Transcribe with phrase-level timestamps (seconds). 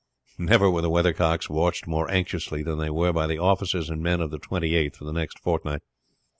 [0.39, 4.19] Never were the weathercocks watched more anxiously than they were by the officers and men
[4.19, 5.83] of the Twenty eighth for the next fortnight.